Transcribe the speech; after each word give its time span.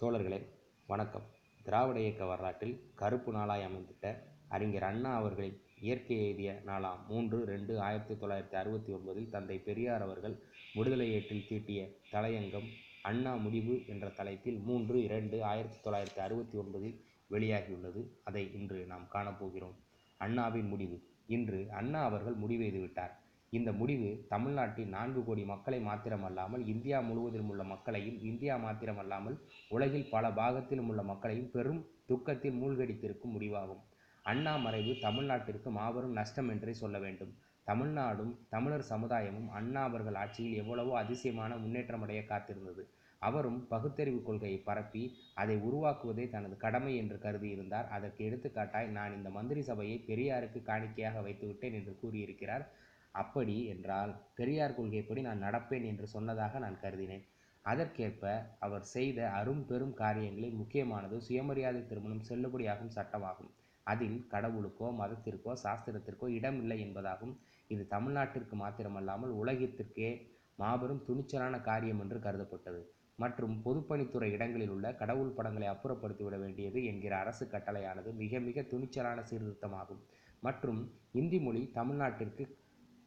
தோழர்களே 0.00 0.46
வணக்கம். 0.86 1.22
திராவிட 1.64 2.00
இயக்க 2.00 2.24
வரலாற்றில் 2.24 2.92
கருப்பு 2.94 3.32
நாளாய் 3.32 3.64
அமைந்திட்ட 3.64 4.16
அறிஞர் 4.48 4.82
அண்ணா 4.82 5.16
அவர்களின் 5.16 5.60
இயற்கை 5.80 6.26
எழுதிய 6.26 6.62
நாளாம் 6.64 7.06
மூன்று 7.06 7.44
ரெண்டு 7.44 7.80
ஆயிரத்தி 7.80 8.14
தொள்ளாயிரத்தி 8.14 8.54
அறுபத்தி 8.54 8.92
ஒன்பதில் 8.92 9.28
தந்தை 9.28 9.58
பெரியார் 9.58 10.02
அவர்கள் 10.02 10.42
விடுதலை 10.74 11.12
ஏற்றில் 11.12 11.46
தீட்டிய 11.48 11.88
தலையங்கம் 12.12 12.68
அண்ணா 13.02 13.34
முடிவு 13.34 13.82
என்ற 13.86 14.08
தலைப்பில் 14.08 14.58
மூன்று 14.58 15.02
இரண்டு 15.02 15.44
ஆயிரத்தி 15.44 15.90
தொள்ளாயிரத்தி 15.90 16.18
அறுபத்தி 16.18 16.58
ஒன்பதில் 16.58 17.00
வெளியாகியுள்ளது. 17.30 18.08
அதை 18.24 18.54
இன்று 18.54 18.86
நாம் 18.86 19.08
காணப்போகிறோம். 19.12 19.76
அண்ணாவின் 20.16 20.68
முடிவு. 20.68 21.08
இன்று 21.26 21.66
அண்ணா 21.70 22.04
அவர்கள் 22.04 22.38
முடிவெய்து 22.38 22.80
விட்டார். 22.80 23.23
இந்த 23.56 23.70
முடிவு 23.80 24.08
தமிழ்நாட்டின் 24.30 24.94
நான்கு 24.94 25.20
கோடி 25.24 25.42
மக்களை 25.50 25.78
மாத்திரமல்லாமல் 25.88 26.62
இந்தியா 26.72 26.98
முழுவதிலும் 27.08 27.50
உள்ள 27.52 27.62
மக்களையும் 27.72 28.18
இந்தியா 28.30 28.54
மாத்திரமல்லாமல் 28.64 29.36
உலகில் 29.70 30.10
பல 30.14 30.30
பாகத்திலும் 30.38 30.88
உள்ள 30.92 31.02
மக்களையும் 31.02 31.50
பெரும் 31.56 31.80
துக்கத்தில் 32.06 32.58
மூழ்கடித்திருக்கும் 32.60 33.34
முடிவாகும். 33.36 33.82
அண்ணா 34.24 34.54
மறைவு 34.64 34.92
தமிழ்நாட்டிற்கு 35.06 35.70
மாபெரும் 35.78 36.16
நஷ்டம் 36.18 36.50
என்றே 36.54 36.74
சொல்ல 36.82 36.98
வேண்டும். 36.98 37.32
தமிழ்நாடும் 37.66 38.32
தமிழர் 38.54 38.90
சமுதாயமும் 38.90 39.48
அண்ணா 39.58 39.82
அவர்கள் 39.88 40.18
ஆட்சியில் 40.22 40.58
எவ்வளவோ 40.62 40.92
அதிசயமான 41.02 41.54
முன்னேற்றமடைய 41.56 42.22
காத்திருந்தது. 42.30 42.82
அவரும் 43.22 43.60
பகுத்தறிவு 43.68 44.20
கொள்கையை 44.22 44.58
பரப்பி 44.68 45.02
அதை 45.42 45.54
உருவாக்குவதே 45.68 46.24
தனது 46.30 46.56
கடமை 46.64 46.92
என்று 47.02 47.18
கருதியிருந்தார். 47.18 47.86
அதற்கு 47.96 48.20
எடுத்துக்காட்டாய் 48.28 48.88
நான் 48.96 49.16
இந்த 49.18 49.30
மந்திரி 49.30 49.62
சபையை 49.70 49.96
பெரியாருக்கு 50.08 50.62
காணிக்கையாக 50.70 51.22
வைத்துவிட்டேன் 51.26 51.76
என்று 51.80 51.94
கூறியிருக்கிறார். 52.02 52.66
அப்படி 53.14 53.56
என்றால் 53.72 54.12
பெரியார் 54.38 54.76
கொள்கைப்படி 54.78 55.20
நான் 55.26 55.44
நடப்பேன் 55.46 55.86
என்று 55.90 56.06
சொன்னதாக 56.14 56.58
நான் 56.64 56.80
கருதினேன். 56.84 57.24
அதற்கேற்ப 57.64 58.22
அவர் 58.66 58.84
செய்த 58.94 59.18
அரும் 59.38 59.62
பெரும் 59.68 59.94
காரியங்களில் 60.00 60.58
முக்கியமானது 60.60 61.18
சுயமரியாதை 61.26 61.82
திருமணம் 61.90 62.26
செல்லுபடியாகும் 62.28 62.94
சட்டமாகும். 62.96 63.52
அதில் 63.86 64.18
கடவுளுக்கோ 64.32 64.88
மதத்திற்கோ 65.00 65.52
சாஸ்திரத்திற்கோ 65.64 66.26
இடமில்லை 66.38 66.78
என்பதாகும். 66.86 67.34
இது 67.70 67.82
தமிழ்நாட்டிற்கு 67.94 68.56
மாத்திரமல்லாமல் 68.62 69.32
உலகத்திற்கே 69.42 70.10
மாபெரும் 70.58 71.04
துணிச்சலான 71.08 71.54
காரியம் 71.68 72.00
என்று 72.04 72.18
கருதப்பட்டது. 72.26 72.80
மற்றும் 73.18 73.54
பொதுப்பணித்துறை 73.64 74.28
இடங்களில் 74.36 74.72
உள்ள 74.74 74.86
கடவுள் 75.00 75.34
படங்களை 75.36 75.68
அப்புறப்படுத்திவிட 75.72 76.36
வேண்டியது 76.42 76.78
என்கிற 76.90 77.12
அரசு 77.22 77.44
கட்டளையானது 77.52 78.10
மிக 78.22 78.40
மிக 78.48 78.62
துணிச்சலான 78.72 79.18
சீர்திருத்தமாகும். 79.30 80.00
மற்றும் 80.42 80.80
இந்தி 81.20 81.38
மொழி 81.46 81.62
தமிழ்நாட்டிற்கு 81.78 82.44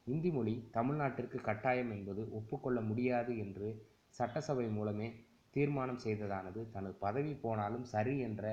இந்தி 0.08 0.30
மொழி 0.31 0.55
தமிழ்நாட்டிற்கு 0.72 1.38
கட்டாயம் 1.41 1.91
என்பது 1.91 2.22
ஒப்புக்கொள்ள 2.31 2.81
முடியாது 2.81 3.38
என்று 3.38 3.69
சட்டசபை 4.09 4.67
மூலமே 4.67 5.08
தீர்மானம் 5.53 6.03
செய்ததானது. 6.03 6.61
தனது 6.72 6.95
பதவி 7.05 7.33
போனாலும் 7.33 7.86
சரி 7.94 8.14
என்ற 8.19 8.44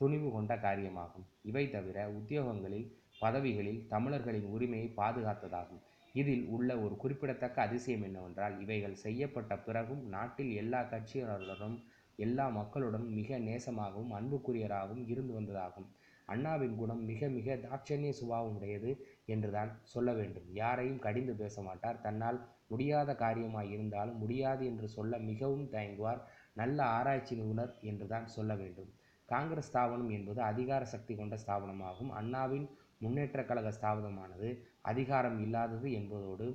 துணிவு 0.00 0.28
கொண்ட 0.32 0.52
காரியமாகும். 0.56 1.26
இவை 1.42 1.64
தவிர 1.70 1.98
உத்தியோகங்களில் 2.18 2.86
பதவிகளில் 3.20 3.80
தமிழர்களின் 3.88 4.48
உரிமையை 4.54 4.88
பாதுகாத்ததாகும். 4.96 5.82
இதில் 6.14 6.44
உள்ள 6.46 6.70
ஒரு 6.78 6.94
குறிப்பிடத்தக்க 6.96 7.62
அதிசயம் 7.62 8.02
என்னவென்றால் 8.02 8.54
இவைகள் 8.60 9.00
செய்யப்பட்ட 9.04 9.52
பிறகும் 9.58 10.02
நாட்டில் 10.08 10.52
எல்லா 10.52 10.80
கட்சியினருடனும் 10.82 11.78
எல்லா 12.18 12.48
மக்களுடன் 12.48 13.06
மிக 13.10 13.38
நேசமாகவும் 13.38 14.14
அன்புக்குரியராகவும் 14.18 15.04
இருந்து 15.08 15.32
வந்ததாகும். 15.38 15.88
அண்ணாவின் 16.28 16.74
குணம் 16.76 17.02
மிக 17.04 17.28
மிக 17.28 17.54
தாட்சண்ய 17.56 18.10
சுபாவம் 18.12 18.56
உடையது 18.56 18.90
என்றுதான் 19.34 19.70
சொல்ல 19.92 20.12
வேண்டும். 20.12 20.46
யாரையும் 20.52 21.02
கடிந்து 21.06 21.34
பேச 21.34 21.62
மாட்டார் 21.62 22.00
தன்னால் 22.00 22.38
முடியாத 22.68 23.10
காரியமாய் 23.12 23.70
இருந்தாலும் 23.70 24.18
முடியாது 24.18 24.62
என்று 24.66 24.88
சொல்ல 24.88 25.18
மிகவும் 25.30 25.68
தயங்குவார். 25.72 26.20
நல்ல 26.54 26.78
ஆராய்ச்சி 26.96 27.34
நிபுணர் 27.36 27.74
என்றுதான் 27.80 28.26
சொல்ல 28.36 28.52
வேண்டும். 28.54 28.90
காங்கிரஸ் 29.28 29.68
ஸ்தாபனம் 29.68 30.10
என்பது 30.10 30.40
அதிகார 30.42 30.82
சக்தி 30.84 31.14
கொண்ட 31.14 31.36
ஸ்தாபனமாகும். 31.46 32.10
அண்ணாவின் 32.10 32.66
முன்னேற்ற 32.98 33.44
கழக 33.44 33.68
ஸ்தாபனமானது 33.70 34.48
அதிகாரம் 34.82 35.38
இல்லாதது 35.44 35.88
என்பதோடு 35.92 36.46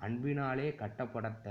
அன்பினாலே 0.00 0.68
கட்டப்படத்த 0.82 1.48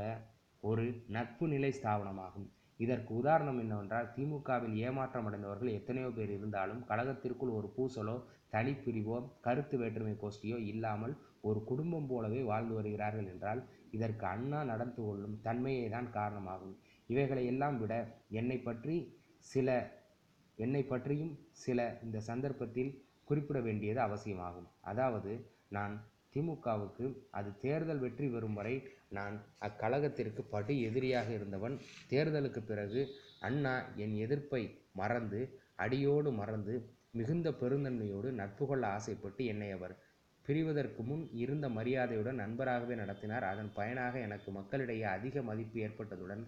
ஒரு 0.63 0.85
நட்பு 1.07 1.45
நிலை 1.47 1.69
ஸ்தாபனமாகும். 1.71 2.47
இதற்கு 2.83 3.11
உதாரணம் 3.19 3.59
என்னவென்றால் 3.63 4.07
திமுகவில் 4.15 4.77
ஏமாற்றம் 4.85 5.27
அடைந்தவர்கள் 5.29 5.75
எத்தனையோ 5.79 6.09
பேர் 6.17 6.31
இருந்தாலும் 6.37 6.81
கழகத்திற்குள் 6.89 7.57
ஒரு 7.57 7.67
பூசலோ 7.75 8.15
தனிப்பிரிவோ 8.53 9.17
கருத்து 9.45 9.75
வேற்றுமை 9.81 10.15
கோஷ்டியோ 10.21 10.57
இல்லாமல் 10.71 11.13
ஒரு 11.41 11.59
குடும்பம் 11.69 12.09
போலவே 12.11 12.41
வாழ்ந்து 12.43 12.73
வருகிறார்கள் 12.77 13.29
என்றால் 13.33 13.61
இதற்கு 13.91 14.25
அண்ணா 14.25 14.59
நடந்து 14.63 15.01
கொள்ளும் 15.03 15.35
தன்மையே 15.45 15.85
தான் 15.95 16.09
காரணமாகும். 16.11 16.75
இவைகளை 17.09 17.43
எல்லாம் 17.51 17.77
விட 17.81 17.93
என்னை 18.39 18.57
பற்றி 18.59 18.95
சில 19.45 19.69
என்னை 20.57 20.81
பற்றியும் 20.83 21.33
சில 21.63 21.79
இந்த 22.03 22.17
சந்தர்ப்பத்தில் 22.29 22.91
குறிப்பிட 23.29 23.59
வேண்டியது 23.67 23.99
அவசியமாகும். 24.01 24.67
அதாவது 24.91 25.31
நான் 25.69 25.93
திமுகவுக்கு 26.35 27.05
அது 27.31 27.49
தேர்தல் 27.61 27.99
வெற்றி 27.99 28.27
பெறும் 28.27 28.53
வரை 28.53 28.75
நான் 29.09 29.35
அக்கழகத்திற்கு 29.59 30.41
படு 30.53 30.73
எதிரியாக 30.81 31.29
இருந்தவன். 31.33 31.75
தேர்தலுக்கு 32.09 32.61
பிறகு 32.65 33.01
அண்ணா 33.39 33.73
என் 33.95 34.15
எதிர்ப்பை 34.15 34.61
மறந்து 34.93 35.41
அடியோடு 35.75 36.31
மறந்து 36.31 36.73
மிகுந்த 37.11 37.49
பெருந்தன்மையோடு 37.51 38.29
நட்பு 38.31 38.65
கொள்ள 38.67 38.83
ஆசைப்பட்டு 38.87 39.45
என்னை 39.45 39.69
அவர் 39.71 39.93
பிரிவதற்கு 40.45 41.01
முன் 41.03 41.23
இருந்த 41.33 41.65
மரியாதையுடன் 41.69 42.35
நண்பராகவே 42.35 42.95
நடத்தினார். 42.95 43.43
அதன் 43.43 43.71
பயனாக 43.73 44.13
எனக்கு 44.19 44.51
மக்களிடையே 44.51 45.05
அதிக 45.17 45.41
மதிப்பு 45.49 45.79
ஏற்பட்டதுடன் 45.79 46.43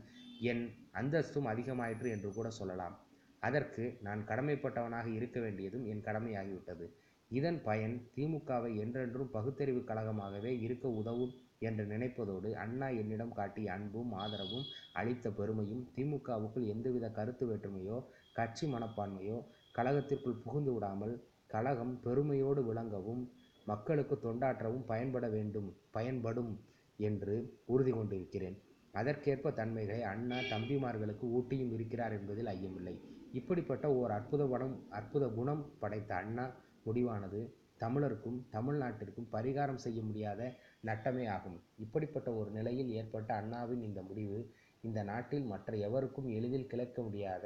என் 0.51 0.63
அந்தஸ்தும் 0.91 1.47
அதிகமாயிற்று 1.47 2.09
என்று 2.15 2.29
கூட 2.33 2.49
சொல்லலாம். 2.49 2.95
அதற்கு 3.39 3.83
நான் 4.01 4.21
கடமைப்பட்டவனாக 4.27 5.07
இருக்க 5.13 5.39
வேண்டியதும் 5.39 5.85
என் 5.85 6.05
கடமையாகிவிட்டது. 6.07 6.85
இதன் 7.33 7.59
பயன் 7.63 7.95
திமுகவை 8.15 8.71
என்றென்றும் 8.83 9.31
பகுத்தறிவு 9.31 9.81
கழகமாகவே 9.83 10.51
இருக்க 10.65 10.87
உதவும் 10.99 11.33
என்று 11.59 11.83
நினைப்பதோடு 11.85 12.49
அண்ணா 12.63 12.87
என்னிடம் 13.01 13.35
காட்டிய 13.35 13.67
அன்பும் 13.75 14.11
ஆதரவும் 14.13 14.65
அளித்த 14.93 15.29
பெருமையும் 15.29 15.83
திமுகவுக்குள் 15.95 16.65
எந்தவித 16.65 17.05
கருத்து 17.09 17.45
வேற்றுமையோ 17.49 17.97
கட்சி 18.33 18.67
மனப்பான்மையோ 18.67 19.37
கழகத்திற்குள் 19.71 20.41
புகுந்து 20.43 20.73
விடாமல் 20.73 21.15
கழகம் 21.49 21.95
பெருமையோடு 22.03 22.61
விளங்கவும் 22.67 23.23
மக்களுக்கு 23.67 24.15
தொண்டாற்றவும் 24.17 24.85
பயன்பட 24.85 25.25
வேண்டும் 25.27 25.69
பயன்படும் 25.91 26.51
என்று 26.99 27.35
உறுதி 27.65 27.91
கொண்டிருக்கிறேன். 27.91 28.57
அதற்கேற்ப 28.93 29.51
தன்மைகளை 29.51 30.01
அண்ணா 30.11 30.37
தம்பிமார்களுக்கு 30.51 31.25
ஊட்டியும் 31.37 31.71
இருக்கிறார் 31.71 32.15
என்பதில் 32.17 32.51
ஐயமில்லை. 32.53 32.95
இப்படிப்பட்ட 33.33 33.85
ஓர் 33.99 34.11
அற்புத 34.11 34.43
குணம் 34.45 34.75
அற்புத 34.89 35.27
குணம் 35.37 35.63
படைத்த 35.79 36.11
அண்ணா 36.15 36.45
முடிவானது. 36.85 37.41
தமிழருக்கும் 37.79 38.39
தமிழ்நாட்டிற்கும் 38.51 39.31
பரிகாரம் 39.31 39.81
செய்ய 39.85 40.01
முடியாத 40.01 40.41
நட்டமே 40.85 41.25
ஆகும். 41.29 41.57
இப்படிப்பட்ட 41.77 42.29
ஒரு 42.33 42.51
நிலையில் 42.51 42.89
ஏற்பட்ட 42.89 43.33
அண்ணாவின் 43.33 43.81
இந்த 43.81 44.01
முடிவு 44.01 44.39
இந்த 44.81 45.03
நாட்டில் 45.03 45.43
மற்ற 45.43 45.75
எவருக்கும் 45.77 46.27
எளிதில் 46.27 46.67
கிளக்க 46.67 47.01
முடியாத 47.01 47.45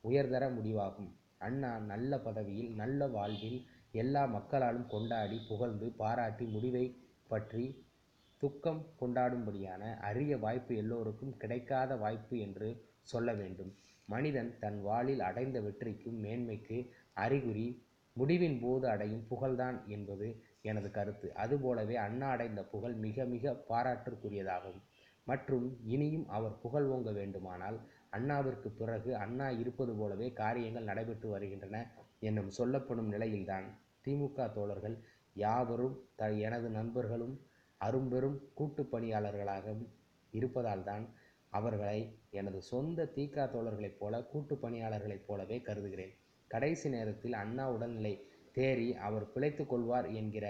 உயர்தர 0.00 0.44
முடிவாகும். 0.48 1.10
அண்ணா 1.38 1.78
நல்ல 1.78 2.18
பதவியில் 2.18 2.72
நல்ல 2.74 3.06
வாழ்வில் 3.06 3.60
எல்லா 3.92 4.24
மக்களாலும் 4.24 4.86
கொண்டாடி 4.86 5.38
புகழ்ந்து 5.48 5.86
பாராட்டி 5.90 6.44
முடிவை 6.46 6.84
பற்றி 7.28 7.64
துக்கம் 8.38 8.82
கொண்டாடும்படியான 9.00 9.82
அரிய 9.98 10.36
வாய்ப்பு 10.38 10.76
எல்லோருக்கும் 10.76 11.36
கிடைக்காத 11.36 11.96
வாய்ப்பு 11.96 12.38
என்று 12.38 12.68
சொல்ல 13.02 13.32
வேண்டும். 13.32 13.72
மனிதன் 14.08 14.50
தன் 14.58 14.82
வாளில் 14.82 15.20
அடைந்த 15.20 15.60
வெற்றிக்கும் 15.60 16.18
மேன்மைக்கு 16.22 16.78
அறிகுறி 17.14 17.68
முடிவின் 18.16 18.58
போது 18.60 18.88
அடையும் 18.88 19.26
புகழ்தான் 19.28 19.78
என்பது 19.86 20.26
எனது 20.62 20.90
கருத்து. 20.90 21.28
அதுபோலவே 21.34 21.96
அண்ணா 21.96 22.28
அடைந்த 22.30 22.62
புகழ் 22.64 22.96
மிக 23.04 23.24
மிக 23.24 23.54
பாராட்டுக்குரியதாகும். 23.70 24.80
மற்றும் 25.26 25.66
இனியும் 25.84 26.26
அவர் 26.28 26.54
புகழ் 26.58 26.86
ஓங்க 26.86 27.10
வேண்டுமானால் 27.12 27.78
அண்ணாவிற்கு 28.10 28.68
பிறகு 28.70 29.10
அண்ணா 29.16 29.50
இருப்பது 29.62 29.92
போலவே 29.96 30.32
காரியங்கள் 30.32 30.84
நடைபெற்று 30.84 31.28
வருகின்றன 31.28 31.76
என்னும் 32.20 32.50
சொல்லப்படும் 32.50 33.08
நிலையில்தான் 33.08 33.66
திமுக 34.04 34.52
தோழர்கள் 34.52 34.96
யாவரும் 35.36 35.96
த 36.14 36.30
எனது 36.46 36.68
நண்பர்களும் 36.68 37.34
அரும்பெரும் 37.80 38.38
கூட்டு 38.54 38.82
பணியாளர்களாகவும் 38.92 39.86
இருப்பதால் 40.32 40.84
தான் 40.84 41.04
அவர்களை 41.52 42.00
எனது 42.30 42.62
சொந்த 42.62 43.08
தீகா 43.14 43.44
தோழர்களைப் 43.54 43.98
போல 43.98 44.22
கூட்டு 44.22 44.54
பணியாளர்களைப் 44.62 45.26
போலவே 45.26 45.56
கருதுகிறேன். 45.60 46.12
கடைசி 46.54 46.86
நேரத்தில் 46.94 47.36
அண்ணா 47.42 47.64
உடல்நிலை 47.74 48.14
தேறி 48.56 48.88
அவர் 49.06 49.26
பிழைத்து 49.34 49.64
கொள்வார் 49.66 50.08
என்கிற 50.20 50.46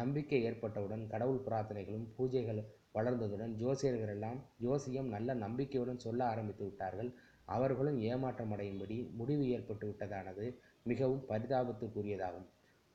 நம்பிக்கை 0.00 0.38
ஏற்பட்டவுடன் 0.48 1.04
கடவுள் 1.12 1.44
பிரார்த்தனைகளும் 1.46 2.08
பூஜைகள் 2.16 2.60
வளர்ந்ததுடன் 2.96 3.52
ஜோசியர்கள் 3.62 4.12
எல்லாம் 4.14 4.38
ஜோசியம் 4.64 5.08
நல்ல 5.14 5.30
நம்பிக்கையுடன் 5.44 6.04
சொல்ல 6.04 6.20
ஆரம்பித்து 6.32 6.64
விட்டார்கள். 6.66 7.10
அவர்களும் 7.56 7.98
ஏமாற்றம் 8.10 8.52
அடையும்படி 8.54 8.96
முடிவு 9.18 9.44
ஏற்பட்டு 9.56 9.86
விட்டதானது 9.88 10.44
மிகவும் 10.90 11.24
பரிதாபத்துக்குரியதாகும். 11.30 12.46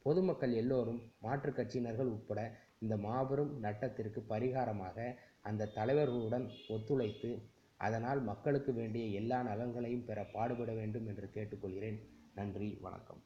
பொதுமக்கள் 0.05 0.53
எல்லோரும் 0.61 1.01
மாற்றுக் 1.25 1.57
கட்சியினர்கள் 1.57 2.11
உட்பட 2.15 2.41
இந்த 2.83 2.95
மாபெரும் 3.05 3.51
நட்டத்திற்கு 3.65 4.21
பரிகாரமாக 4.31 4.97
அந்த 5.49 5.69
தலைவர்களுடன் 5.77 6.47
ஒத்துழைத்து 6.75 7.31
அதனால் 7.79 8.21
மக்களுக்கு 8.31 8.71
வேண்டிய 8.79 9.05
எல்லா 9.19 9.37
நலன்களையும் 9.49 10.07
பெற 10.09 10.19
பாடுபட 10.33 10.71
வேண்டும் 10.79 11.07
என்று 11.11 11.27
கேட்டுக்கொள்கிறேன். 11.35 11.99
நன்றி 12.35 12.77
வணக்கம். 12.81 13.21